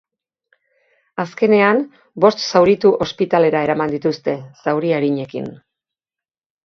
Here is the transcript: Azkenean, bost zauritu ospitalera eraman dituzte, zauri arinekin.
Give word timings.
Azkenean, 1.23 1.81
bost 2.25 2.41
zauritu 2.51 2.93
ospitalera 3.07 3.61
eraman 3.67 3.95
dituzte, 3.97 4.35
zauri 4.65 4.99
arinekin. 5.01 5.51